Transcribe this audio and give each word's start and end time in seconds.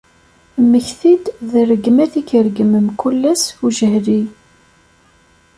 Mmekti-d 0.61 1.25
d 1.51 1.51
rregmat 1.69 2.13
i 2.19 2.21
k-ireggem 2.27 2.73
mkul 2.87 3.21
ass 3.31 3.43
ujehli. 3.65 4.21